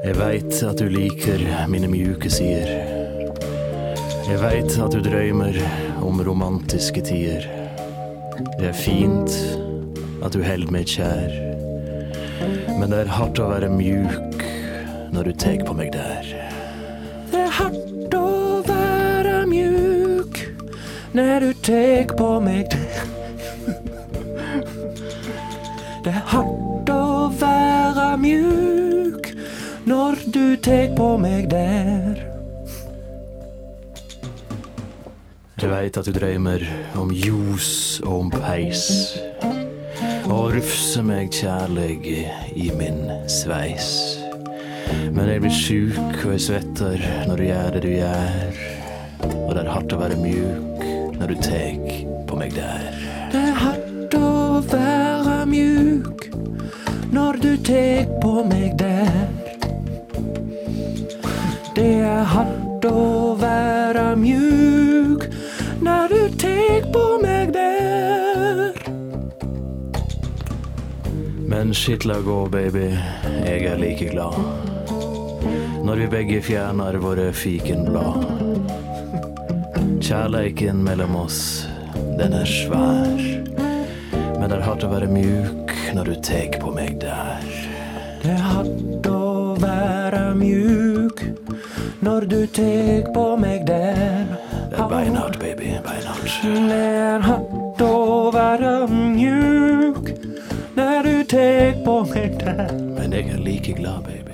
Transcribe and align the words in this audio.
Jeg 0.00 0.16
veit 0.16 0.56
at 0.66 0.80
du 0.80 0.88
liker 0.90 1.42
mine 1.70 1.88
mjuke 1.92 2.30
sider. 2.32 2.70
Jeg 4.26 4.38
veit 4.40 4.74
at 4.78 4.94
du 4.94 5.00
drømmer 5.04 5.56
om 6.06 6.22
romantiske 6.26 7.02
tider. 7.06 7.46
Det 8.58 8.70
er 8.70 8.76
fint 8.76 9.34
at 10.24 10.34
du 10.34 10.42
held 10.44 10.70
meg 10.72 10.88
kjær. 10.90 11.34
Men 12.78 12.90
det 12.90 13.04
er 13.04 13.12
hardt 13.12 13.40
å 13.42 13.50
være 13.52 13.70
mjuk 13.74 14.44
når 15.14 15.30
du 15.30 15.32
tek 15.44 15.66
på 15.68 15.76
meg 15.76 15.92
der. 15.94 16.32
Det 17.30 17.44
er 17.44 17.54
hardt 17.60 18.16
å 18.16 18.26
være 18.66 19.44
mjuk 19.50 20.42
når 21.16 21.46
du 21.46 21.64
tek 21.66 22.16
på 22.18 22.32
meg 22.44 22.72
Det 26.10 26.16
er 26.18 26.24
hardt 26.26 26.88
å 26.90 27.28
være 27.38 28.04
mjuk 28.18 29.28
når 29.86 30.16
du 30.34 30.56
tek 30.58 30.96
på 30.98 31.12
meg 31.22 31.44
der. 31.52 32.16
Jeg 35.62 35.70
veit 35.70 36.00
at 36.00 36.08
du 36.08 36.16
drømmer 36.16 36.64
om 36.98 37.12
ljos 37.14 38.00
og 38.02 38.24
om 38.24 38.32
peis. 38.34 38.82
Og 40.26 40.56
rufser 40.56 41.06
meg 41.06 41.30
kjærleg 41.30 42.10
i 42.58 42.66
min 42.74 43.04
sveis. 43.30 44.18
Men 45.14 45.30
jeg 45.30 45.44
blir 45.46 45.54
sjuk 45.54 46.24
og 46.24 46.32
jeg 46.32 46.46
svetter 46.48 47.06
når 47.30 47.38
du 47.38 47.46
gjør 47.52 47.70
det 47.76 47.84
du 47.86 47.92
gjør. 47.92 48.60
Og 49.44 49.54
det 49.54 49.62
er 49.62 49.72
hardt 49.76 49.94
å 49.94 50.02
være 50.02 50.18
mjuk 50.18 50.90
når 51.22 51.36
du 51.36 51.46
tek 51.46 51.86
på 52.26 52.42
meg 52.42 52.58
der. 52.58 53.39
Tek 57.70 58.08
på 58.22 58.40
meg 58.50 58.72
der. 58.80 59.28
Det 61.76 62.00
er 62.02 62.24
hardt 62.26 62.86
å 62.88 63.36
være 63.38 64.16
mjuk 64.18 65.28
når 65.84 66.10
du 66.10 66.34
tek 66.40 66.88
på 66.90 67.04
meg 67.22 67.52
der. 67.54 68.74
Men 71.50 71.70
shit 71.74 72.08
la 72.08 72.18
gå, 72.26 72.40
baby, 72.50 72.88
jeg 73.46 73.70
er 73.70 73.78
like 73.78 74.10
glad. 74.10 74.34
Når 75.86 76.02
vi 76.02 76.10
begge 76.10 76.42
fjerner 76.42 76.98
våre 77.02 77.30
fikenblad. 77.30 78.26
Kjærleiken 80.02 80.82
mellom 80.82 81.14
oss, 81.22 81.40
den 82.18 82.34
er 82.34 82.50
svær. 82.50 83.26
Men 84.40 84.48
det 84.48 84.56
er 84.58 84.66
hardt 84.66 84.86
å 84.86 84.90
være 84.90 85.10
mjuk 85.12 85.69
når 85.94 86.04
du 86.04 86.14
tek 86.22 86.58
på 86.60 86.72
meg 86.74 87.00
der. 87.02 87.44
Det 88.22 88.30
er 88.34 88.42
hardt 88.44 89.06
å 89.10 89.56
være 89.60 90.22
mjuk 90.38 91.22
når 92.04 92.26
du 92.30 92.40
tek 92.46 93.10
på 93.14 93.26
meg 93.40 93.66
der. 93.68 94.26
Det 94.70 94.78
er 94.78 94.88
beinhardt, 94.90 95.38
baby, 95.40 95.74
beinhardt. 95.84 96.40
Det 96.44 96.80
er 96.80 97.24
hardt 97.26 97.84
å 97.84 98.30
være 98.34 98.74
mjuk 98.92 100.12
når 100.76 101.08
du 101.08 101.14
tek 101.34 101.84
på 101.84 102.00
meg 102.12 102.38
der. 102.44 102.74
Men 102.96 103.16
jeg 103.16 103.32
er 103.34 103.44
like 103.44 103.76
glad, 103.80 104.04
baby. 104.06 104.29